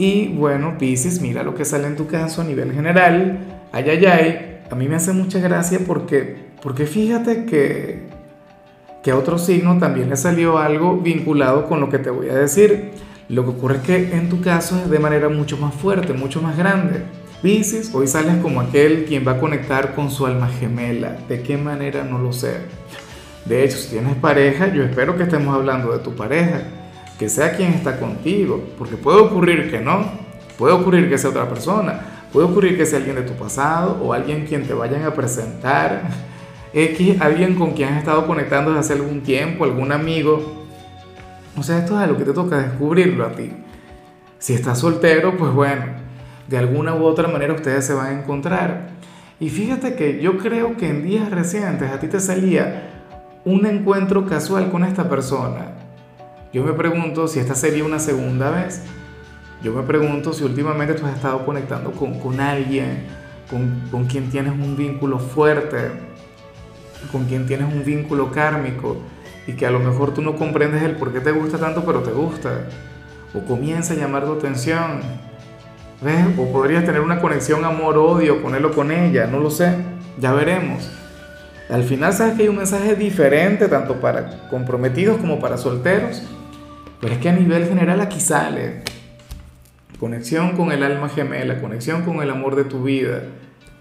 Y 0.00 0.28
bueno, 0.28 0.78
Pisces, 0.78 1.20
mira 1.20 1.42
lo 1.42 1.56
que 1.56 1.64
sale 1.64 1.88
en 1.88 1.96
tu 1.96 2.06
caso 2.06 2.40
a 2.40 2.44
nivel 2.44 2.72
general. 2.72 3.40
Ay, 3.72 3.90
ay, 3.90 4.06
ay. 4.06 4.58
A 4.70 4.76
mí 4.76 4.86
me 4.86 4.94
hace 4.94 5.12
mucha 5.12 5.40
gracia 5.40 5.80
porque, 5.84 6.36
porque 6.62 6.86
fíjate 6.86 7.46
que, 7.46 8.06
que 9.02 9.10
a 9.10 9.16
otro 9.16 9.38
signo 9.38 9.76
también 9.78 10.08
le 10.08 10.16
salió 10.16 10.58
algo 10.58 10.98
vinculado 10.98 11.66
con 11.66 11.80
lo 11.80 11.90
que 11.90 11.98
te 11.98 12.10
voy 12.10 12.28
a 12.28 12.34
decir. 12.34 12.92
Lo 13.28 13.42
que 13.42 13.50
ocurre 13.50 13.76
es 13.78 13.82
que 13.82 14.16
en 14.16 14.28
tu 14.28 14.40
caso 14.40 14.76
es 14.76 14.88
de 14.88 15.00
manera 15.00 15.28
mucho 15.28 15.56
más 15.56 15.74
fuerte, 15.74 16.12
mucho 16.12 16.40
más 16.40 16.56
grande. 16.56 17.02
Pisces, 17.42 17.92
hoy 17.92 18.06
sales 18.06 18.36
como 18.36 18.60
aquel 18.60 19.04
quien 19.04 19.26
va 19.26 19.32
a 19.32 19.40
conectar 19.40 19.96
con 19.96 20.12
su 20.12 20.26
alma 20.26 20.46
gemela. 20.46 21.16
¿De 21.28 21.42
qué 21.42 21.56
manera? 21.56 22.04
No 22.04 22.20
lo 22.20 22.32
sé. 22.32 22.54
De 23.46 23.64
hecho, 23.64 23.78
si 23.78 23.90
tienes 23.90 24.14
pareja, 24.14 24.72
yo 24.72 24.84
espero 24.84 25.16
que 25.16 25.24
estemos 25.24 25.52
hablando 25.56 25.90
de 25.90 25.98
tu 25.98 26.14
pareja 26.14 26.77
que 27.18 27.28
sea 27.28 27.56
quien 27.56 27.72
está 27.72 27.98
contigo, 27.98 28.62
porque 28.78 28.96
puede 28.96 29.20
ocurrir 29.20 29.70
que 29.70 29.80
no, 29.80 30.04
puede 30.56 30.72
ocurrir 30.72 31.08
que 31.08 31.18
sea 31.18 31.30
otra 31.30 31.48
persona, 31.48 32.00
puede 32.32 32.46
ocurrir 32.46 32.76
que 32.76 32.86
sea 32.86 32.98
alguien 32.98 33.16
de 33.16 33.22
tu 33.22 33.32
pasado 33.32 34.00
o 34.02 34.12
alguien 34.12 34.46
quien 34.46 34.64
te 34.64 34.72
vayan 34.72 35.02
a 35.02 35.12
presentar, 35.12 36.02
X, 36.72 37.20
alguien 37.20 37.56
con 37.56 37.72
quien 37.72 37.88
has 37.88 37.98
estado 37.98 38.26
conectando 38.26 38.70
desde 38.70 38.80
hace 38.80 39.02
algún 39.02 39.22
tiempo, 39.22 39.64
algún 39.64 39.90
amigo. 39.90 40.66
O 41.56 41.62
sea, 41.62 41.78
esto 41.78 41.96
es 41.96 42.04
algo 42.04 42.18
que 42.18 42.24
te 42.24 42.32
toca 42.32 42.58
descubrirlo 42.58 43.26
a 43.26 43.32
ti. 43.32 43.50
Si 44.38 44.54
estás 44.54 44.78
soltero, 44.78 45.36
pues 45.36 45.52
bueno, 45.52 45.86
de 46.46 46.58
alguna 46.58 46.94
u 46.94 47.04
otra 47.04 47.26
manera 47.26 47.54
ustedes 47.54 47.84
se 47.84 47.94
van 47.94 48.06
a 48.06 48.20
encontrar. 48.20 48.90
Y 49.40 49.48
fíjate 49.48 49.94
que 49.94 50.20
yo 50.20 50.38
creo 50.38 50.76
que 50.76 50.88
en 50.88 51.02
días 51.02 51.30
recientes 51.30 51.90
a 51.90 51.98
ti 51.98 52.06
te 52.06 52.20
salía 52.20 53.06
un 53.44 53.66
encuentro 53.66 54.26
casual 54.26 54.70
con 54.70 54.84
esta 54.84 55.08
persona 55.08 55.77
yo 56.52 56.64
me 56.64 56.72
pregunto 56.72 57.28
si 57.28 57.40
esta 57.40 57.54
sería 57.54 57.84
una 57.84 57.98
segunda 57.98 58.50
vez. 58.50 58.82
Yo 59.62 59.72
me 59.72 59.82
pregunto 59.82 60.32
si 60.32 60.44
últimamente 60.44 60.94
tú 60.94 61.04
has 61.04 61.14
estado 61.14 61.44
conectando 61.44 61.90
con, 61.92 62.18
con 62.20 62.40
alguien, 62.40 63.04
con, 63.50 63.82
con, 63.90 64.06
quien 64.06 64.30
tienes 64.30 64.52
un 64.52 64.76
vínculo 64.76 65.18
fuerte, 65.18 65.90
con 67.10 67.24
quien 67.26 67.46
tienes 67.46 67.72
un 67.72 67.84
vínculo 67.84 68.30
kármico 68.30 68.96
y 69.46 69.54
que 69.54 69.66
a 69.66 69.70
lo 69.70 69.80
mejor 69.80 70.14
tú 70.14 70.22
no 70.22 70.36
comprendes 70.36 70.82
el 70.82 70.96
por 70.96 71.12
qué 71.12 71.20
te 71.20 71.32
gusta 71.32 71.58
tanto, 71.58 71.84
pero 71.84 72.00
te 72.00 72.12
gusta. 72.12 72.66
O 73.34 73.40
comienza 73.44 73.94
a 73.94 73.96
llamar 73.96 74.24
tu 74.24 74.32
atención. 74.32 75.00
¿Ves? 76.00 76.24
O 76.38 76.52
podrías 76.52 76.84
tener 76.84 77.00
una 77.00 77.20
conexión 77.20 77.64
amor-odio, 77.64 78.40
ponerlo 78.40 78.70
con 78.72 78.92
ella, 78.92 79.26
no 79.26 79.40
lo 79.40 79.50
sé. 79.50 79.74
Ya 80.18 80.32
veremos. 80.32 80.97
Al 81.68 81.84
final 81.84 82.12
sabes 82.12 82.34
que 82.34 82.42
hay 82.42 82.48
un 82.48 82.56
mensaje 82.56 82.94
diferente 82.94 83.68
tanto 83.68 84.00
para 84.00 84.48
comprometidos 84.48 85.18
como 85.18 85.38
para 85.38 85.56
solteros. 85.58 86.22
Pero 87.00 87.14
es 87.14 87.20
que 87.20 87.28
a 87.28 87.32
nivel 87.32 87.66
general 87.66 88.00
aquí 88.00 88.20
sale 88.20 88.82
conexión 90.00 90.56
con 90.56 90.72
el 90.72 90.82
alma 90.82 91.08
gemela, 91.08 91.60
conexión 91.60 92.02
con 92.02 92.22
el 92.22 92.30
amor 92.30 92.56
de 92.56 92.64
tu 92.64 92.84
vida, 92.84 93.22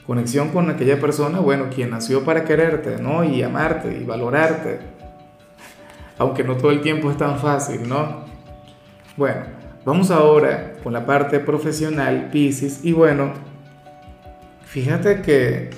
conexión 0.06 0.50
con 0.50 0.70
aquella 0.70 1.00
persona, 1.00 1.40
bueno, 1.40 1.66
quien 1.74 1.92
nació 1.92 2.24
para 2.24 2.44
quererte, 2.44 2.98
¿no? 3.02 3.24
Y 3.24 3.44
amarte 3.44 3.96
y 4.00 4.04
valorarte. 4.04 4.80
Aunque 6.18 6.44
no 6.44 6.58
todo 6.58 6.72
el 6.72 6.82
tiempo 6.82 7.12
es 7.12 7.18
tan 7.18 7.38
fácil, 7.38 7.88
¿no? 7.88 8.26
Bueno, 9.16 9.42
vamos 9.86 10.10
ahora 10.10 10.74
con 10.84 10.94
la 10.94 11.06
parte 11.06 11.40
profesional, 11.40 12.30
Pisces, 12.32 12.84
y 12.84 12.94
bueno, 12.94 13.34
fíjate 14.66 15.22
que, 15.22 15.70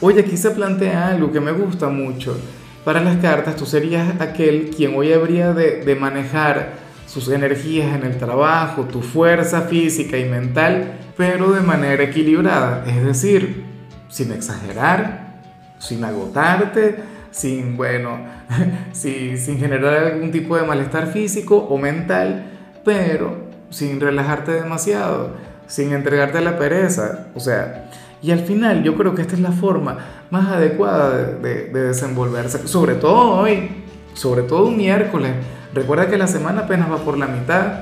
hoy 0.00 0.18
aquí 0.18 0.36
se 0.36 0.50
plantea 0.50 1.08
algo 1.08 1.32
que 1.32 1.40
me 1.40 1.52
gusta 1.52 1.88
mucho. 1.88 2.36
Para 2.84 3.00
las 3.00 3.18
cartas, 3.18 3.56
tú 3.56 3.66
serías 3.66 4.20
aquel 4.20 4.70
quien 4.74 4.94
hoy 4.96 5.12
habría 5.12 5.52
de, 5.52 5.96
manejar 5.96 6.88
sus 7.06 7.28
energías 7.28 7.94
en 7.94 8.04
el 8.04 8.18
trabajo, 8.18 8.84
tu 8.84 9.02
fuerza 9.02 9.62
física 9.62 10.16
y 10.16 10.24
mental, 10.24 10.98
pero 11.16 11.52
de 11.52 11.60
manera 11.60 12.04
equilibrada, 12.04 12.84
es 12.86 13.04
decir, 13.04 13.64
sin 14.08 14.32
exagerar, 14.32 15.40
sin 15.78 16.04
agotarte, 16.04 16.96
sin, 17.30 17.76
bueno, 17.76 18.20
sin, 18.92 19.36
sin 19.36 19.58
generar 19.58 20.12
algún 20.12 20.30
tipo 20.30 20.56
de 20.56 20.62
malestar 20.62 21.08
físico 21.08 21.56
o 21.56 21.76
mental, 21.76 22.46
pero 22.84 23.48
sin 23.70 24.00
relajarte 24.00 24.52
demasiado, 24.52 25.34
sin 25.66 25.92
entregarte 25.92 26.38
a 26.38 26.42
la 26.42 26.58
pereza, 26.58 27.28
o 27.34 27.40
sea, 27.40 27.90
y 28.20 28.32
al 28.32 28.40
final 28.40 28.82
yo 28.82 28.96
creo 28.96 29.14
que 29.14 29.22
esta 29.22 29.34
es 29.34 29.40
la 29.40 29.52
forma 29.52 29.98
más 30.30 30.48
adecuada 30.48 31.16
de, 31.16 31.66
desenvolverse, 31.66 32.66
sobre 32.66 32.94
todo 32.94 33.40
hoy, 33.40 33.70
sobre 34.14 34.42
todo 34.42 34.66
un 34.66 34.76
miércoles. 34.76 35.32
Recuerda 35.72 36.08
que 36.08 36.18
la 36.18 36.26
semana 36.26 36.62
apenas 36.62 36.90
va 36.90 36.98
por 36.98 37.16
la 37.16 37.26
mitad. 37.26 37.80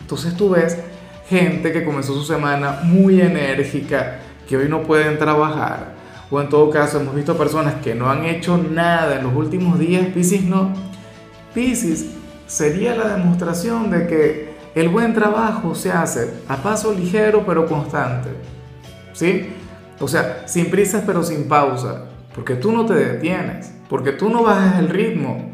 Entonces 0.00 0.34
tú 0.34 0.50
ves 0.50 0.78
gente 1.28 1.72
que 1.72 1.84
comenzó 1.84 2.14
su 2.14 2.24
semana 2.24 2.80
muy 2.82 3.20
enérgica, 3.20 4.20
que 4.48 4.56
hoy 4.56 4.68
no 4.68 4.82
pueden 4.82 5.18
trabajar. 5.18 5.98
O 6.30 6.40
en 6.40 6.48
todo 6.48 6.70
caso 6.70 7.00
hemos 7.00 7.14
visto 7.14 7.36
personas 7.36 7.74
que 7.82 7.94
no 7.94 8.10
han 8.10 8.24
hecho 8.24 8.56
nada 8.56 9.16
en 9.16 9.24
los 9.24 9.34
últimos 9.34 9.78
días. 9.78 10.06
Piscis 10.06 10.44
no. 10.44 10.72
Piscis 11.52 12.06
sería 12.46 12.94
la 12.94 13.16
demostración 13.16 13.90
de 13.90 14.06
que 14.06 14.48
el 14.74 14.88
buen 14.88 15.12
trabajo 15.12 15.74
se 15.74 15.90
hace 15.90 16.30
a 16.48 16.56
paso 16.56 16.94
ligero 16.94 17.44
pero 17.46 17.66
constante. 17.66 18.30
¿Sí? 19.18 19.48
O 19.98 20.06
sea, 20.06 20.44
sin 20.46 20.70
prisas 20.70 21.02
pero 21.04 21.24
sin 21.24 21.48
pausa, 21.48 22.04
porque 22.34 22.54
tú 22.54 22.70
no 22.70 22.86
te 22.86 22.94
detienes, 22.94 23.72
porque 23.88 24.12
tú 24.12 24.30
no 24.30 24.44
bajas 24.44 24.78
el 24.78 24.88
ritmo, 24.88 25.50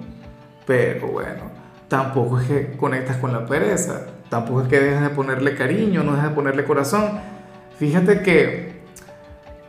pero 0.66 1.08
bueno, 1.08 1.50
tampoco 1.88 2.40
es 2.40 2.46
que 2.46 2.76
conectas 2.76 3.16
con 3.16 3.32
la 3.32 3.46
pereza, 3.46 4.02
tampoco 4.28 4.62
es 4.62 4.68
que 4.68 4.80
dejas 4.80 5.02
de 5.02 5.10
ponerle 5.10 5.54
cariño, 5.54 6.02
no 6.02 6.12
dejas 6.12 6.28
de 6.28 6.34
ponerle 6.34 6.64
corazón. 6.64 7.20
Fíjate 7.78 8.20
que, 8.20 8.82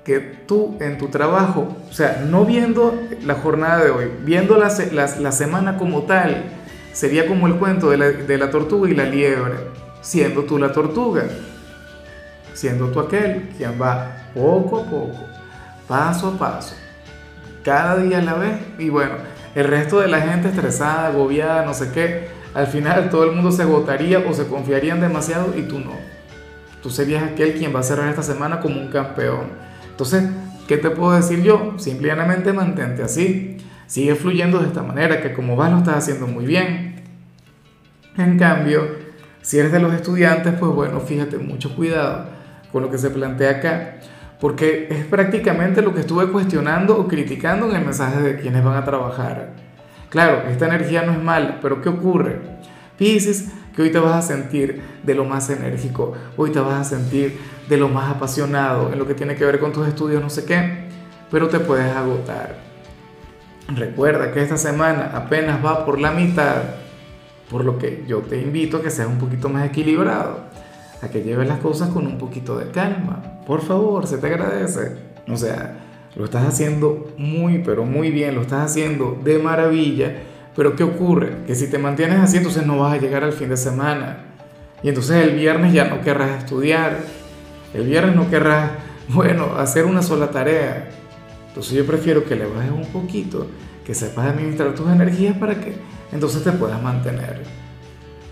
que 0.04 0.20
tú 0.20 0.76
en 0.82 0.98
tu 0.98 1.08
trabajo, 1.08 1.74
o 1.90 1.94
sea, 1.94 2.26
no 2.30 2.44
viendo 2.44 3.00
la 3.24 3.36
jornada 3.36 3.82
de 3.82 3.92
hoy, 3.92 4.12
viendo 4.26 4.58
la, 4.58 4.70
la, 4.92 5.32
semana 5.32 5.78
como 5.78 6.04
tal, 6.04 6.44
sería 6.92 7.28
como 7.28 7.48
el 7.48 7.56
cuento 7.56 7.90
de 7.90 7.98
la, 7.98 8.10
de 8.10 8.38
la 8.38 8.50
tortuga 8.50 8.90
y 8.90 8.94
la 8.94 9.06
liebre, 9.06 9.56
siendo 10.02 10.44
tú 10.44 10.58
la 10.58 10.74
tortuga 10.74 11.24
siendo 12.56 12.88
tú 12.88 13.02
aquel 13.02 13.50
quien 13.58 13.80
va 13.80 14.30
poco 14.34 14.80
a 14.80 14.84
poco, 14.86 15.26
paso 15.88 16.30
a 16.30 16.38
paso, 16.40 16.76
cada 17.64 17.98
día 17.98 18.20
a 18.20 18.22
la 18.22 18.34
vez 18.34 18.54
y 18.80 18.90
bueno, 18.90 19.16
el 19.54 19.66
resto 19.66 20.00
de 20.00 20.08
la 20.08 20.22
gente 20.22 20.48
estresada, 20.48 21.08
agobiada, 21.08 21.66
no 21.66 21.74
sé 21.74 21.92
qué, 21.92 22.30
al 22.54 22.68
final 22.68 23.10
todo 23.10 23.26
el 23.26 23.34
mundo 23.34 23.52
se 23.52 23.64
agotaría 23.64 24.20
o 24.20 24.34
se 24.34 24.48
confiarían 24.48 25.02
demasiado 25.02 25.54
y 25.58 25.64
tú 25.64 25.80
no. 25.80 25.92
Tú 26.82 26.90
serías 26.90 27.24
aquel 27.24 27.56
quien 27.56 27.76
va 27.76 27.82
a 27.82 27.84
cerrar 27.84 28.10
esta 28.10 28.24
semana 28.24 28.60
como 28.60 28.80
un 28.80 28.88
campeón. 28.90 29.48
Entonces, 29.90 30.24
¿qué 30.68 30.78
te 30.78 30.92
puedo 30.92 31.14
decir 31.14 31.42
yo? 31.42 31.74
Simplemente 31.78 32.54
mantente 32.54 33.02
así. 33.02 33.58
Sigue 33.88 34.16
fluyendo 34.16 34.60
de 34.60 34.68
esta 34.68 34.84
manera, 34.84 35.22
que 35.22 35.34
como 35.34 35.56
vas 35.56 35.72
lo 35.72 35.80
estás 35.80 35.98
haciendo 35.98 36.28
muy 36.28 36.46
bien. 36.46 37.04
En 38.18 38.38
cambio, 38.38 38.88
si 39.42 39.58
eres 39.58 39.72
de 39.72 39.80
los 39.80 39.94
estudiantes, 39.94 40.54
pues 40.60 40.72
bueno, 40.72 41.00
fíjate, 41.00 41.38
mucho 41.38 41.76
cuidado 41.76 42.35
con 42.76 42.84
lo 42.84 42.92
que 42.92 42.98
se 42.98 43.10
plantea 43.10 43.52
acá, 43.52 43.96
porque 44.38 44.90
es 44.92 45.06
prácticamente 45.06 45.82
lo 45.82 45.94
que 45.94 46.02
estuve 46.02 46.30
cuestionando 46.30 47.00
o 47.00 47.08
criticando 47.08 47.70
en 47.70 47.78
el 47.78 47.86
mensaje 47.86 48.22
de 48.22 48.36
quienes 48.36 48.66
van 48.66 48.76
a 48.76 48.84
trabajar. 48.84 49.52
Claro, 50.10 50.44
esta 50.50 50.68
energía 50.68 51.04
no 51.04 51.14
es 51.14 51.24
mala, 51.24 51.60
pero 51.62 51.82
¿qué 51.82 51.88
ocurre? 51.88 52.42
Pisces, 52.98 53.48
que 53.74 53.82
hoy 53.82 53.94
te 53.94 54.00
vas 54.00 54.18
a 54.18 54.22
sentir 54.22 54.82
de 55.04 55.16
lo 55.16 55.24
más 55.24 55.50
enérgico, 55.50 56.16
hoy 56.36 56.52
te 56.52 56.60
vas 56.60 56.74
a 56.74 56.98
sentir 56.98 57.40
de 57.70 57.78
lo 57.78 57.88
más 57.88 58.14
apasionado 58.14 58.92
en 58.92 59.00
lo 59.00 59.08
que 59.08 59.14
tiene 59.14 59.36
que 59.36 59.46
ver 59.46 59.58
con 59.58 59.72
tus 59.72 59.88
estudios, 59.88 60.22
no 60.22 60.30
sé 60.30 60.44
qué, 60.44 60.90
pero 61.32 61.48
te 61.48 61.62
puedes 61.62 61.96
agotar. 61.96 62.58
Recuerda 63.74 64.34
que 64.34 64.42
esta 64.42 64.58
semana 64.58 65.12
apenas 65.14 65.66
va 65.66 65.86
por 65.86 65.98
la 65.98 66.12
mitad, 66.12 66.62
por 67.50 67.64
lo 67.64 67.78
que 67.78 68.04
yo 68.06 68.20
te 68.20 68.42
invito 68.42 68.76
a 68.76 68.82
que 68.82 68.90
seas 68.90 69.08
un 69.08 69.18
poquito 69.18 69.48
más 69.48 69.66
equilibrado 69.66 70.54
a 71.02 71.10
que 71.10 71.24
lleves 71.24 71.48
las 71.48 71.60
cosas 71.60 71.90
con 71.90 72.08
un 72.08 72.18
poquito 72.18 72.58
de 72.58 72.72
calma. 72.72 73.42
Por 73.46 73.62
favor, 73.62 74.08
se 74.08 74.18
te 74.18 74.28
agradece. 74.28 74.98
O 75.28 75.38
sea, 75.38 75.78
lo 76.16 76.26
estás 76.26 76.48
haciendo 76.48 77.14
muy, 77.18 77.60
pero 77.60 77.86
muy 77.86 78.10
bien, 78.10 78.36
lo 78.36 78.42
estás 78.42 78.72
haciendo 78.72 79.20
de 79.24 79.40
maravilla. 79.40 80.16
Pero 80.56 80.76
¿qué 80.76 80.84
ocurre? 80.84 81.44
Que 81.46 81.56
si 81.56 81.70
te 81.70 81.78
mantienes 81.78 82.20
así, 82.20 82.38
entonces 82.38 82.66
no 82.66 82.80
vas 82.80 82.94
a 82.94 82.98
llegar 82.98 83.24
al 83.24 83.34
fin 83.34 83.50
de 83.50 83.58
semana. 83.58 84.20
Y 84.82 84.90
entonces 84.90 85.28
el 85.28 85.36
viernes 85.36 85.74
ya 85.74 85.86
no 85.86 86.02
querrás 86.02 86.44
estudiar. 86.44 87.00
El 87.74 87.84
viernes 87.86 88.16
no 88.16 88.30
querrás, 88.30 88.72
bueno, 89.10 89.56
hacer 89.58 89.86
una 89.86 90.02
sola 90.02 90.32
tarea. 90.32 90.90
Entonces 91.50 91.74
yo 91.74 91.86
prefiero 91.86 92.26
que 92.26 92.36
le 92.36 92.46
bajes 92.46 92.72
un 92.72 92.86
poquito, 92.86 93.48
que 93.86 93.94
sepas 93.94 94.28
administrar 94.28 94.74
tus 94.76 94.90
energías 94.90 95.38
para 95.38 95.56
que 95.56 95.76
entonces 96.12 96.44
te 96.44 96.52
puedas 96.52 96.82
mantener. 96.82 97.44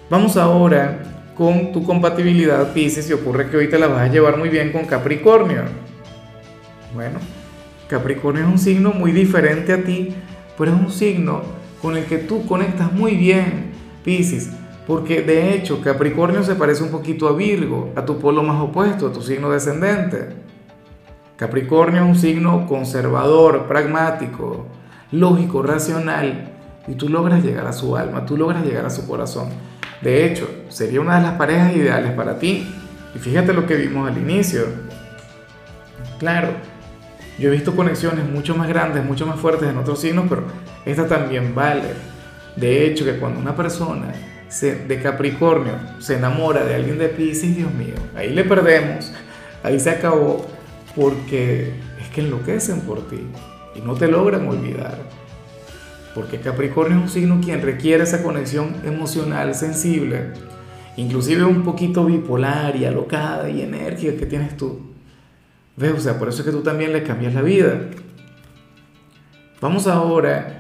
Vamos 0.10 0.38
ahora 0.38 1.23
con 1.36 1.72
tu 1.72 1.84
compatibilidad 1.84 2.74
Pisces 2.74 3.10
y 3.10 3.14
ocurre 3.14 3.50
que 3.50 3.58
hoy 3.58 3.70
te 3.70 3.80
la 3.80 3.88
vas 3.88 4.02
a 4.02 4.12
llevar 4.12 4.38
muy 4.38 4.50
bien 4.50 4.72
con 4.72 4.86
Capricornio. 4.86 5.64
Bueno, 6.94 7.20
Capricornio 7.88 8.44
es 8.44 8.50
un 8.50 8.60
signo 8.60 8.92
muy 8.92 9.12
diferente 9.12 9.74
a 9.74 9.84
ti, 9.84 10.14
pero 10.58 10.74
es 10.74 10.80
un 10.80 10.92
signo 10.92 11.42
con 11.82 11.98
el 11.98 12.06
que 12.06 12.20
tú 12.20 12.46
conectas 12.46 12.92
muy 12.94 13.16
bien, 13.16 13.72
Pisces, 14.04 14.52
porque 14.86 15.22
de 15.22 15.54
hecho 15.54 15.82
Capricornio 15.82 16.44
se 16.44 16.56
parece 16.56 16.84
un 16.84 16.90
poquito 16.90 17.28
a 17.28 17.34
Virgo, 17.36 17.92
a 17.96 18.06
tu 18.06 18.20
polo 18.20 18.44
más 18.44 18.62
opuesto, 18.62 19.08
a 19.08 19.14
tu 19.14 19.22
signo 19.22 19.50
descendente. 19.50 20.30
Capricornio 21.36 22.04
es 22.04 22.08
un 22.08 22.16
signo 22.16 22.68
conservador, 22.68 23.68
pragmático, 23.68 24.68
lógico, 25.12 25.64
racional, 25.64 26.52
y 26.88 26.94
tú 26.94 27.10
logras 27.10 27.44
llegar 27.44 27.66
a 27.66 27.74
su 27.74 27.96
alma, 27.98 28.26
tú 28.26 28.38
logras 28.38 28.64
llegar 28.64 28.86
a 28.86 28.90
su 28.90 29.08
corazón. 29.08 29.50
De 30.04 30.26
hecho, 30.26 30.50
sería 30.70 31.00
una 31.00 31.18
de 31.18 31.24
las 31.24 31.34
parejas 31.34 31.76
ideales 31.76 32.12
para 32.12 32.38
ti. 32.38 32.68
Y 33.16 33.20
fíjate 33.20 33.54
lo 33.54 33.66
que 33.66 33.76
vimos 33.76 34.10
al 34.10 34.18
inicio. 34.18 34.66
Claro, 36.20 36.50
yo 37.40 37.50
he 37.50 37.52
visto 37.52 37.76
conexiones 37.76 38.30
mucho 38.30 38.56
más 38.56 38.68
grandes, 38.68 39.04
mucho 39.04 39.26
más 39.26 39.40
fuertes 39.40 39.70
en 39.70 39.78
otros 39.78 40.02
signos, 40.02 40.26
pero 40.30 40.44
esta 40.86 41.08
también 41.08 41.56
vale. 41.56 41.94
De 42.56 42.86
hecho, 42.86 43.06
que 43.06 43.18
cuando 43.18 43.40
una 43.40 43.56
persona 43.56 44.14
de 44.62 45.02
Capricornio 45.02 45.74
se 46.00 46.16
enamora 46.16 46.64
de 46.64 46.76
alguien 46.76 47.00
de 47.00 47.10
Pisces, 47.10 47.56
Dios 47.56 47.74
mío, 47.74 47.96
ahí 48.16 48.30
le 48.30 48.44
perdemos, 48.44 49.12
ahí 49.64 49.80
se 49.80 49.90
acabó, 49.90 50.46
porque 50.96 51.74
es 52.00 52.10
que 52.10 52.22
enloquecen 52.22 52.82
por 52.82 53.08
ti 53.08 53.26
y 53.74 53.82
no 53.82 53.96
te 53.96 54.08
logran 54.08 54.48
olvidar. 54.48 54.98
Porque 56.14 56.40
Capricornio 56.40 56.98
es 56.98 57.04
un 57.04 57.10
signo 57.10 57.42
quien 57.42 57.62
requiere 57.62 58.04
esa 58.04 58.22
conexión 58.22 58.76
emocional 58.86 59.56
sensible, 59.56 60.32
inclusive 60.96 61.44
un 61.44 61.64
poquito 61.64 62.06
bipolar 62.06 62.76
y 62.76 62.86
alocada 62.86 63.50
y 63.50 63.62
enérgica 63.62 64.16
que 64.18 64.26
tienes 64.26 64.56
tú. 64.56 64.94
¿Ves? 65.76 65.94
O 65.94 66.00
sea, 66.00 66.20
por 66.20 66.30
eso 66.30 66.42
es 66.42 66.46
que 66.46 66.52
tú 66.52 66.62
también 66.62 66.94
le 66.94 67.04
cambias 67.04 67.34
la 67.34 67.42
vida. 67.42 67.90
Vamos 69.60 69.88
ahora 69.88 70.60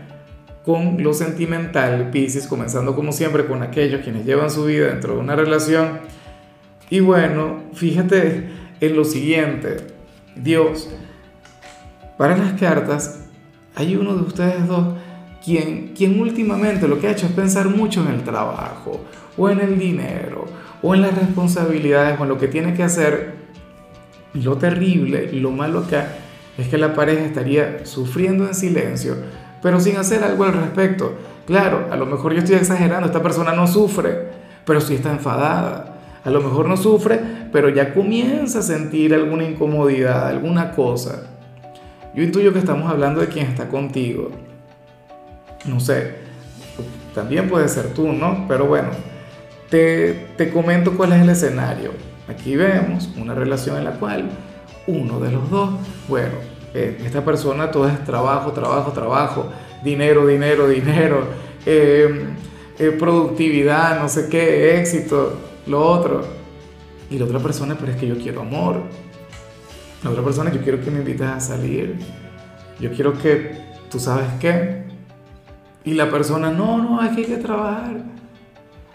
con 0.66 1.04
lo 1.04 1.14
sentimental, 1.14 2.10
Pisces, 2.10 2.48
comenzando 2.48 2.96
como 2.96 3.12
siempre 3.12 3.46
con 3.46 3.62
aquellos 3.62 4.02
quienes 4.02 4.26
llevan 4.26 4.50
su 4.50 4.66
vida 4.66 4.88
dentro 4.88 5.14
de 5.16 5.20
una 5.20 5.36
relación. 5.36 6.00
Y 6.90 7.02
bueno, 7.02 7.64
fíjate 7.74 8.50
en 8.80 8.96
lo 8.96 9.04
siguiente, 9.06 9.78
Dios, 10.36 10.90
para 12.18 12.38
las 12.38 12.60
cartas 12.60 13.26
hay 13.76 13.96
uno 13.96 14.16
de 14.16 14.22
ustedes 14.22 14.68
dos 14.68 14.96
quien, 15.44 15.94
quien 15.95 16.19
últimamente 16.19 16.88
lo 16.88 17.00
que 17.00 17.07
ha 17.07 17.12
hecho 17.12 17.25
es 17.25 17.31
pensar 17.34 17.69
mucho 17.69 18.01
en 18.01 18.13
el 18.13 18.24
trabajo, 18.24 19.01
o 19.38 19.50
en 19.50 19.60
el 19.60 19.78
dinero, 19.78 20.45
o 20.81 20.95
en 20.95 21.01
las 21.01 21.16
responsabilidades, 21.18 22.19
o 22.19 22.24
en 22.24 22.30
lo 22.30 22.38
que 22.38 22.48
tiene 22.48 22.74
que 22.74 22.84
hacer 22.84 23.44
lo 24.34 24.57
terrible, 24.57 25.31
lo 25.34 25.51
malo 25.51 25.80
acá, 25.80 26.07
es 26.57 26.68
que 26.68 26.78
la 26.78 26.94
pareja 26.94 27.25
estaría 27.25 27.86
sufriendo 27.86 28.48
en 28.48 28.54
silencio, 28.54 29.16
pero 29.62 29.80
sin 29.80 29.98
hacer 29.98 30.24
algo 30.24 30.44
al 30.44 30.54
respecto. 30.54 31.13
Claro, 31.45 31.88
a 31.92 31.98
lo 31.98 32.06
mejor 32.06 32.34
yo 32.34 32.40
estoy 32.40 32.56
exagerando, 32.56 33.07
esta 33.07 33.24
persona 33.24 33.54
no 33.54 33.68
sufre, 33.68 34.30
pero 34.66 34.80
sí 34.80 34.95
está 34.95 35.12
enfadada. 35.12 35.90
A 36.24 36.30
lo 36.30 36.42
mejor 36.42 36.69
no 36.69 36.78
sufre, 36.78 37.19
pero 37.51 37.68
ya 37.69 37.94
comienza 37.94 38.60
a 38.60 38.62
sentir 38.62 39.13
alguna 39.13 39.44
incomodidad, 39.44 40.28
alguna 40.28 40.72
cosa. 40.72 41.30
Yo 42.16 42.24
intuyo 42.24 42.54
que 42.54 42.60
estamos 42.60 42.90
hablando 42.90 43.19
de 43.19 43.28
quien 43.28 43.48
está 43.48 43.68
contigo. 43.68 44.31
No 45.65 45.80
sé, 45.80 46.15
también 47.13 47.50
puede 47.50 47.68
ser 47.69 47.94
tú, 47.94 48.12
¿no? 48.12 48.45
Pero 48.48 48.65
bueno, 48.65 48.89
te, 49.69 50.27
te 50.38 50.51
comento 50.51 50.95
cuál 50.98 51.13
es 51.13 51.21
el 51.21 51.30
escenario. 51.30 51.92
Aquí 52.27 52.56
vemos 52.56 53.10
una 53.18 53.33
relación 53.33 53.77
en 53.77 53.86
la 53.86 53.92
cual 53.92 54.30
uno 54.88 55.19
de 55.19 55.31
los 55.31 55.50
dos, 55.50 55.71
bueno, 56.07 56.33
eh, 56.74 56.98
esta 57.06 57.24
persona 57.24 57.69
todo 57.69 57.88
es 57.88 58.04
trabajo, 58.04 58.51
trabajo, 58.51 58.92
trabajo, 58.92 59.50
dinero, 59.83 60.25
dinero, 60.25 60.68
dinero, 60.68 61.27
eh, 61.66 62.25
eh, 62.80 62.92
productividad, 62.98 64.00
no 64.00 64.09
sé 64.09 64.27
qué, 64.30 64.80
éxito, 64.80 65.38
lo 65.68 65.86
otro. 65.86 66.25
Y 67.09 67.19
la 67.19 67.25
otra 67.25 67.39
persona, 67.39 67.77
pero 67.80 67.92
es 67.92 67.98
que 67.98 68.07
yo 68.07 68.18
quiero 68.18 68.42
amor. 68.42 68.81
La 70.04 70.09
otra 70.09 70.24
persona, 70.24 70.51
yo 70.51 70.62
quiero 70.62 70.81
que 70.81 70.89
me 70.89 71.00
invites 71.00 71.27
a 71.27 71.39
salir. 71.39 71.98
Yo 72.80 72.92
quiero 72.92 73.13
que, 73.13 73.62
¿tú 73.92 74.00
sabes 74.00 74.27
qué? 74.39 74.82
Y 75.83 75.94
la 75.94 76.09
persona, 76.09 76.50
no, 76.51 76.77
no, 76.77 77.01
hay 77.01 77.09
que 77.15 77.38
trabajar. 77.38 77.97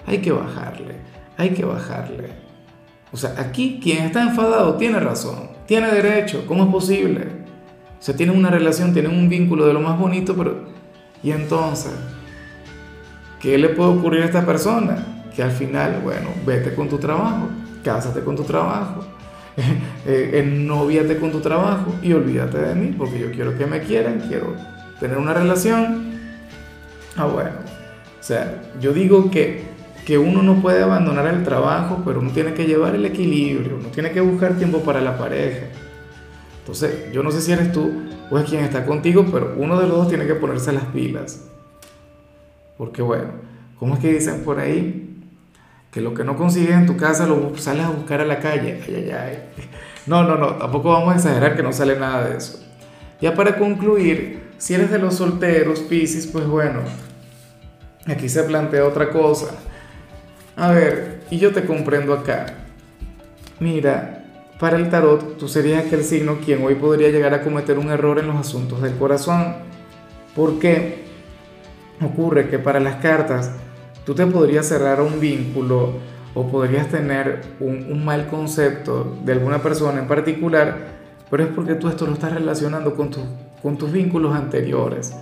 Hay 0.07 0.19
que 0.19 0.33
bajarle, 0.33 0.97
hay 1.37 1.51
que 1.51 1.65
bajarle. 1.65 2.31
O 3.13 3.17
sea, 3.17 3.35
aquí 3.39 3.79
quien 3.83 4.05
está 4.05 4.23
enfadado 4.23 4.77
tiene 4.77 4.99
razón, 5.01 5.51
tiene 5.67 5.89
derecho, 5.89 6.45
¿cómo 6.47 6.65
es 6.65 6.71
posible? 6.71 7.27
O 7.99 8.03
sea, 8.03 8.17
tienen 8.17 8.37
una 8.37 8.51
relación, 8.51 8.95
tienen 8.95 9.13
un 9.13 9.29
vínculo 9.29 9.67
de 9.67 9.75
lo 9.75 9.81
más 9.81 9.99
bonito, 9.99 10.35
pero... 10.35 10.67
¿Y 11.23 11.33
entonces? 11.33 11.93
¿Qué 13.41 13.59
le 13.59 13.71
puede 13.71 13.91
ocurrir 13.91 14.23
a 14.23 14.27
esta 14.27 14.47
persona? 14.47 15.25
Que 15.35 15.43
al 15.43 15.51
final, 15.51 16.01
bueno, 16.03 16.29
vete 16.47 16.75
con 16.75 16.89
tu 16.89 16.99
trabajo, 16.99 17.49
cásate 17.85 18.21
con 18.21 18.37
tu 18.37 18.45
trabajo, 18.45 19.05
eh, 20.07 20.31
ennoviate 20.35 21.19
con 21.19 21.33
tu 21.33 21.41
trabajo 21.41 21.93
y 22.03 22.13
olvídate 22.13 22.59
de 22.59 22.75
mí, 22.75 22.95
porque 22.97 23.19
yo 23.19 23.31
quiero 23.31 23.59
que 23.59 23.67
me 23.67 23.81
quieran, 23.81 24.25
quiero 24.29 24.55
tener 25.01 25.19
una 25.19 25.35
relación. 25.35 26.08
Ah, 27.19 27.27
bueno. 27.27 27.51
O 28.19 28.23
sea, 28.23 28.63
yo 28.81 28.93
digo 28.93 29.31
que 29.31 29.69
que 30.09 30.17
uno 30.17 30.43
no 30.43 30.63
puede 30.63 30.83
abandonar 30.83 31.27
el 31.27 31.45
trabajo, 31.45 32.01
pero 32.03 32.21
uno 32.21 32.31
tiene 32.31 32.55
que 32.55 32.65
llevar 32.65 32.95
el 32.95 33.05
equilibrio, 33.05 33.77
uno 33.77 33.89
tiene 33.89 34.11
que 34.11 34.23
buscar 34.23 34.55
tiempo 34.55 34.79
para 34.79 35.03
la 35.03 35.19
pareja. 35.19 35.67
Entonces, 36.61 37.13
yo 37.13 37.23
no 37.23 37.31
sé 37.31 37.43
si 37.43 37.53
eres 37.53 37.73
tú 37.73 37.93
o 38.31 38.39
es 38.39 38.49
quien 38.49 38.65
está 38.65 38.87
contigo, 38.87 39.27
pero 39.31 39.53
uno 39.59 39.79
de 39.79 39.87
los 39.87 39.99
dos 39.99 40.09
tiene 40.09 40.27
que 40.27 40.35
ponerse 40.35 40.73
las 40.73 40.87
pilas. 40.87 41.47
Porque 42.79 43.03
bueno, 43.03 43.33
¿cómo 43.79 43.97
es 43.97 44.01
que 44.01 44.15
dicen 44.15 44.45
por 44.45 44.61
ahí? 44.61 45.15
Que 45.91 46.01
lo 46.01 46.15
que 46.15 46.25
no 46.25 46.39
consigues 46.39 46.71
en 46.71 46.87
tu 46.87 46.97
casa 46.97 47.27
lo 47.27 47.55
sales 47.59 47.85
a 47.85 47.91
buscar 47.91 48.23
a 48.23 48.25
la 48.25 48.39
calle. 48.39 48.81
Ay, 48.87 48.95
ay, 48.95 49.11
ay. 49.11 49.39
No, 50.07 50.23
no, 50.23 50.39
no, 50.39 50.55
tampoco 50.55 50.89
vamos 50.89 51.13
a 51.13 51.17
exagerar 51.17 51.55
que 51.55 51.63
no 51.63 51.75
sale 51.75 51.99
nada 51.99 52.31
de 52.31 52.39
eso. 52.39 52.65
Ya 53.21 53.35
para 53.35 53.59
concluir, 53.59 54.41
si 54.57 54.73
eres 54.73 54.91
de 54.91 54.99
los 54.99 55.17
solteros, 55.17 55.81
Pisces, 55.81 56.27
pues 56.27 56.47
bueno, 56.47 56.81
aquí 58.13 58.29
se 58.29 58.43
plantea 58.45 58.87
otra 58.87 59.11
cosa. 59.11 59.49
A 60.57 60.73
ver, 60.73 61.21
y 61.31 61.39
yo 61.39 61.53
te 61.53 61.65
comprendo 61.65 62.15
acá. 62.15 62.47
Mira, 63.61 64.25
para 64.59 64.77
el 64.77 64.91
tarot, 64.91 65.37
tú 65.37 65.49
serías 65.49 65.87
aquel 65.87 66.03
signo 66.03 66.39
quien 66.45 66.65
hoy 66.65 66.75
podría 66.75 67.11
llegar 67.11 67.35
a 67.35 67.43
cometer 67.43 67.79
un 67.79 67.91
error 67.91 68.19
en 68.19 68.27
los 68.27 68.37
asuntos 68.37 68.83
del 68.83 68.97
corazón. 68.97 69.57
Porque 70.35 71.05
ocurre 72.01 72.49
que 72.49 72.59
para 72.59 72.81
las 72.81 72.97
cartas 72.97 73.53
tú 74.05 74.15
te 74.15 74.27
podrías 74.27 74.67
cerrar 74.67 75.01
un 75.01 75.21
vínculo 75.21 75.95
o 76.35 76.47
podrías 76.47 76.89
tener 76.89 77.43
un, 77.61 78.05
mal 78.05 78.29
concepto 78.29 79.17
de 79.25 79.33
alguna 79.33 79.61
persona 79.63 80.01
en 80.01 80.07
particular, 80.07 80.77
pero 81.31 81.43
es 81.43 81.51
porque 81.51 81.75
tú 81.75 81.89
esto 81.89 82.07
lo 82.07 82.13
estás 82.13 82.33
relacionando 82.33 82.95
con 82.95 83.77
tus 83.77 83.93
vínculos 83.93 84.35
anteriores, 84.35 85.15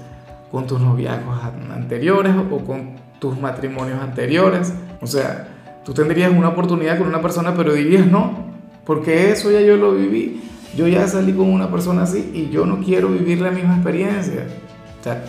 con 0.50 0.67
tus 0.67 0.81
noviazgos 0.81 1.38
anteriores 1.75 2.35
o 2.50 2.59
con 2.59 2.97
tus 3.19 3.38
matrimonios 3.38 4.00
anteriores. 4.00 4.73
O 5.00 5.07
sea, 5.07 5.49
tú 5.85 5.93
tendrías 5.93 6.33
una 6.33 6.49
oportunidad 6.49 6.99
con 6.99 7.09
una 7.09 7.21
persona, 7.21 7.55
pero 7.55 7.73
dirías 7.73 8.07
no, 8.07 8.47
porque 8.85 9.31
eso 9.31 9.50
ya 9.50 9.61
yo 9.61 9.76
lo 9.76 9.93
viví. 9.95 10.43
Yo 10.76 10.87
ya 10.87 11.07
salí 11.09 11.33
con 11.33 11.50
una 11.50 11.71
persona 11.71 12.03
así 12.03 12.31
y 12.35 12.50
yo 12.50 12.67
no 12.67 12.81
quiero 12.85 13.09
vivir 13.09 13.41
la 13.41 13.50
misma 13.50 13.75
experiencia. 13.75 14.47
O 15.00 15.03
sea, 15.03 15.25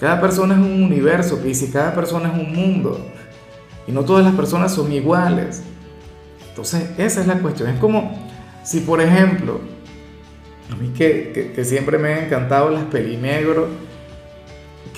cada 0.00 0.20
persona 0.20 0.54
es 0.54 0.60
un 0.60 0.82
universo, 0.82 1.40
y 1.44 1.54
si 1.54 1.70
cada 1.70 1.94
persona 1.94 2.32
es 2.32 2.40
un 2.40 2.54
mundo. 2.54 3.00
Y 3.86 3.92
no 3.92 4.04
todas 4.04 4.24
las 4.24 4.34
personas 4.34 4.72
son 4.74 4.92
iguales. 4.92 5.62
Entonces, 6.50 6.90
esa 6.98 7.20
es 7.20 7.26
la 7.26 7.38
cuestión. 7.38 7.70
Es 7.70 7.78
como 7.78 8.12
si, 8.62 8.80
por 8.80 9.00
ejemplo, 9.00 9.60
a 10.70 10.76
mí 10.76 10.90
que, 10.90 11.52
que, 11.54 11.64
siempre 11.64 11.98
me 11.98 12.12
han 12.12 12.24
encantado 12.24 12.70
las 12.70 12.84
pelinegros, 12.84 13.68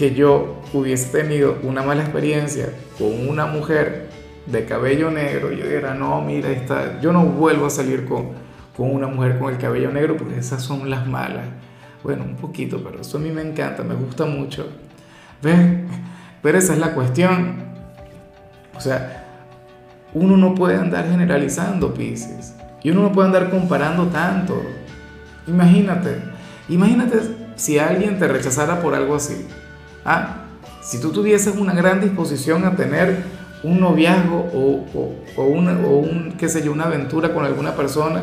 que 0.01 0.15
yo 0.15 0.63
hubiese 0.73 1.13
tenido 1.13 1.59
una 1.63 1.83
mala 1.83 2.01
experiencia 2.01 2.71
con 2.97 3.29
una 3.29 3.45
mujer 3.45 4.09
de 4.47 4.65
cabello 4.65 5.11
negro, 5.11 5.53
yo 5.53 5.65
dijera, 5.65 5.93
no, 5.93 6.23
mira, 6.23 6.49
esta, 6.49 6.99
yo 7.03 7.13
no 7.13 7.27
vuelvo 7.27 7.67
a 7.67 7.71
salir 7.71 8.07
con, 8.07 8.31
con 8.75 8.91
una 8.91 9.09
mujer 9.09 9.39
con 9.39 9.53
el 9.53 9.59
cabello 9.59 9.93
negro 9.93 10.17
porque 10.17 10.39
esas 10.39 10.63
son 10.63 10.89
las 10.89 11.07
malas. 11.07 11.45
Bueno, 12.03 12.25
un 12.25 12.37
poquito, 12.37 12.83
pero 12.83 13.03
eso 13.03 13.19
a 13.19 13.21
mí 13.21 13.31
me 13.31 13.43
encanta, 13.43 13.83
me 13.83 13.95
gusta 13.95 14.25
mucho. 14.25 14.69
¿Ves? 15.43 15.59
Pero 16.41 16.57
esa 16.57 16.73
es 16.73 16.79
la 16.79 16.95
cuestión. 16.95 17.57
O 18.75 18.81
sea, 18.81 19.27
uno 20.15 20.39
no 20.39 20.55
puede 20.55 20.77
andar 20.77 21.11
generalizando, 21.11 21.93
Pisces. 21.93 22.55
Y 22.83 22.91
uno 22.91 23.03
no 23.03 23.13
puede 23.13 23.27
andar 23.27 23.51
comparando 23.51 24.07
tanto. 24.07 24.63
Imagínate, 25.47 26.23
imagínate 26.71 27.21
si 27.57 27.79
alguien 27.79 28.19
te 28.19 28.27
rechazara 28.29 28.81
por 28.81 28.95
algo 28.95 29.15
así. 29.15 29.47
Ah, 30.05 30.45
si 30.83 31.01
tú 31.01 31.11
tuvieses 31.11 31.57
una 31.57 31.75
gran 31.75 32.01
disposición 32.01 32.65
a 32.65 32.75
tener 32.75 33.25
un 33.63 33.81
noviazgo 33.81 34.49
o, 34.55 34.87
o, 34.95 35.15
o, 35.37 35.45
una, 35.45 35.79
o 35.87 35.99
un, 35.99 36.33
qué 36.39 36.49
sé 36.49 36.63
yo, 36.63 36.73
una 36.73 36.85
aventura 36.85 37.35
con 37.35 37.45
alguna 37.45 37.75
persona, 37.77 38.23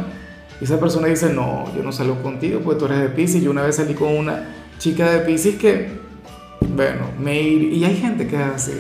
y 0.60 0.64
esa 0.64 0.80
persona 0.80 1.08
dice, 1.08 1.32
no, 1.32 1.66
yo 1.76 1.84
no 1.84 1.92
salgo 1.92 2.22
contigo, 2.24 2.62
pues 2.64 2.78
tú 2.78 2.86
eres 2.86 3.00
de 3.02 3.10
Pisces, 3.10 3.44
yo 3.44 3.52
una 3.52 3.62
vez 3.62 3.76
salí 3.76 3.94
con 3.94 4.16
una 4.16 4.56
chica 4.80 5.10
de 5.12 5.20
Pisces 5.20 5.56
que, 5.56 5.92
bueno, 6.76 7.12
me 7.20 7.40
y 7.40 7.84
hay 7.84 7.96
gente 7.96 8.28
que 8.28 8.36
es 8.36 8.42
así. 8.42 8.74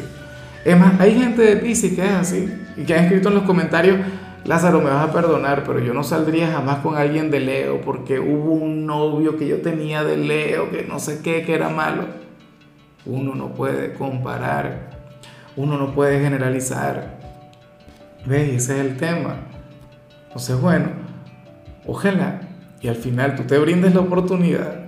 Es 0.66 0.78
más, 0.78 1.00
hay 1.00 1.18
gente 1.18 1.44
de 1.44 1.58
Pisces 1.58 1.94
que 1.94 2.04
es 2.04 2.12
así, 2.12 2.52
y 2.76 2.84
que 2.84 2.96
ha 2.96 3.04
escrito 3.04 3.30
en 3.30 3.36
los 3.36 3.44
comentarios, 3.44 4.00
Lázaro, 4.44 4.80
me 4.80 4.90
vas 4.90 5.10
a 5.10 5.12
perdonar, 5.12 5.64
pero 5.66 5.80
yo 5.80 5.94
no 5.94 6.04
saldría 6.04 6.50
jamás 6.50 6.78
con 6.78 6.96
alguien 6.96 7.30
de 7.30 7.42
Leo 7.42 7.82
porque 7.82 8.18
hubo 8.20 8.54
un 8.54 8.86
novio 8.86 9.38
que 9.38 9.46
yo 9.46 9.62
tenía 9.62 10.06
de 10.06 10.16
Leo, 10.16 10.72
que 10.72 10.84
no 10.84 11.00
sé 11.00 11.20
qué, 11.22 11.44
que 11.44 11.54
era 11.54 11.68
malo. 11.68 12.06
Uno 13.08 13.34
no 13.36 13.54
puede 13.54 13.94
comparar, 13.94 14.90
uno 15.56 15.78
no 15.78 15.94
puede 15.94 16.20
generalizar. 16.20 17.18
¿Ves? 18.26 18.50
Ese 18.50 18.80
es 18.80 18.86
el 18.86 18.98
tema. 18.98 19.38
Entonces, 20.28 20.60
bueno, 20.60 20.90
ojalá 21.86 22.42
y 22.82 22.88
al 22.88 22.96
final 22.96 23.36
tú 23.36 23.44
te 23.44 23.58
brindes 23.58 23.96
la 23.96 24.02
oportunidad 24.02 24.88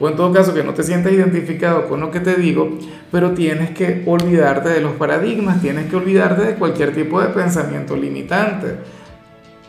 o 0.00 0.08
en 0.08 0.16
todo 0.16 0.32
caso 0.32 0.54
que 0.54 0.64
no 0.64 0.72
te 0.72 0.82
sientas 0.82 1.12
identificado 1.12 1.86
con 1.86 2.00
lo 2.00 2.10
que 2.10 2.20
te 2.20 2.34
digo, 2.36 2.78
pero 3.12 3.32
tienes 3.32 3.70
que 3.70 4.02
olvidarte 4.06 4.70
de 4.70 4.80
los 4.80 4.92
paradigmas, 4.92 5.60
tienes 5.60 5.90
que 5.90 5.96
olvidarte 5.96 6.42
de 6.42 6.54
cualquier 6.54 6.94
tipo 6.94 7.20
de 7.20 7.28
pensamiento 7.28 7.94
limitante, 7.94 8.78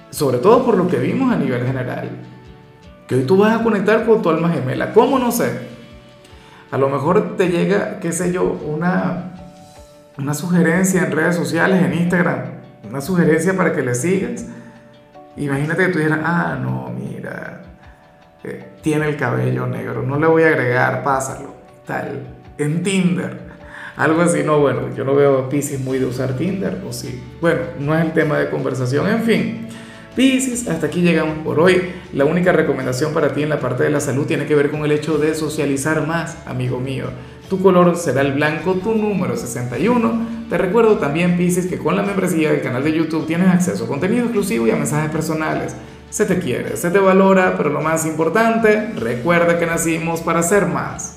sobre 0.10 0.38
todo 0.38 0.66
por 0.66 0.78
lo 0.78 0.88
que 0.88 0.98
vimos 0.98 1.34
a 1.34 1.38
nivel 1.38 1.66
general, 1.66 2.10
que 3.08 3.16
hoy 3.16 3.24
tú 3.24 3.38
vas 3.38 3.60
a 3.60 3.64
conectar 3.64 4.06
con 4.06 4.22
tu 4.22 4.30
alma 4.30 4.50
gemela, 4.50 4.94
¿cómo 4.94 5.20
no 5.20 5.34
sé? 5.34 5.71
A 6.72 6.78
lo 6.78 6.90
mejor 6.90 7.36
te 7.36 7.50
llega, 7.50 8.00
qué 8.00 8.14
sé 8.14 8.32
yo, 8.32 8.44
una, 8.44 9.34
una 10.18 10.34
sugerencia 10.34 11.04
en 11.04 11.12
redes 11.12 11.36
sociales, 11.36 11.84
en 11.84 11.94
Instagram, 11.94 12.44
una 12.90 13.02
sugerencia 13.02 13.56
para 13.56 13.74
que 13.74 13.82
le 13.82 13.94
sigas. 13.94 14.46
Imagínate 15.36 15.88
que 15.88 15.92
tú 15.92 16.00
dijeras, 16.00 16.20
ah, 16.24 16.58
no, 16.62 16.94
mira, 16.98 17.62
tiene 18.82 19.10
el 19.10 19.18
cabello 19.18 19.68
negro, 19.68 20.02
no 20.04 20.18
le 20.18 20.28
voy 20.28 20.44
a 20.44 20.48
agregar, 20.48 21.04
pásalo, 21.04 21.54
tal, 21.86 22.22
en 22.58 22.84
Tinder. 22.84 23.52
Algo 23.98 24.22
así, 24.22 24.42
no, 24.44 24.60
bueno, 24.60 24.96
yo 24.96 25.04
no 25.04 25.14
veo 25.14 25.40
a 25.40 25.50
Pisces 25.50 25.80
muy 25.80 26.00
de 26.00 26.06
usar 26.06 26.38
Tinder, 26.38 26.82
o 26.88 26.94
sí. 26.94 27.22
Bueno, 27.42 27.62
no 27.80 27.94
es 27.94 28.02
el 28.02 28.14
tema 28.14 28.38
de 28.40 28.50
conversación, 28.50 29.08
en 29.08 29.24
fin. 29.24 29.68
Pisces, 30.16 30.68
hasta 30.68 30.88
aquí 30.88 31.02
llegamos 31.02 31.38
por 31.38 31.58
hoy. 31.58 31.82
La 32.12 32.26
única 32.26 32.52
recomendación 32.52 33.14
para 33.14 33.34
ti 33.34 33.44
en 33.44 33.50
la 33.50 33.62
parte 33.62 33.84
de 33.84 33.90
la 33.90 34.02
salud 34.02 34.26
tiene 34.26 34.46
que 34.46 34.56
ver 34.56 34.70
con 34.70 34.84
el 34.84 34.92
hecho 34.92 35.18
de 35.18 35.34
socializar 35.34 36.06
más, 36.06 36.36
amigo 36.46 36.82
mío. 36.82 37.06
Tu 37.50 37.62
color 37.62 37.96
será 37.96 38.20
el 38.20 38.34
blanco, 38.34 38.74
tu 38.74 38.94
número 38.94 39.38
61. 39.38 40.48
Te 40.50 40.58
recuerdo 40.58 40.98
también, 40.98 41.38
Pisces, 41.38 41.68
que 41.68 41.78
con 41.78 41.96
la 41.96 42.04
membresía 42.04 42.52
del 42.52 42.62
canal 42.62 42.84
de 42.84 42.92
YouTube 42.92 43.26
tienes 43.26 43.48
acceso 43.48 43.86
a 43.86 43.88
contenido 43.88 44.26
exclusivo 44.26 44.68
y 44.68 44.72
a 44.72 44.76
mensajes 44.76 45.12
personales. 45.12 45.78
Se 46.10 46.26
te 46.26 46.40
quiere, 46.40 46.76
se 46.76 46.92
te 46.92 47.00
valora, 47.00 47.56
pero 47.56 47.70
lo 47.70 47.80
más 47.80 48.06
importante, 48.06 48.90
recuerda 48.98 49.58
que 49.60 49.66
nacimos 49.66 50.20
para 50.20 50.44
ser 50.44 50.66
más. 50.66 51.10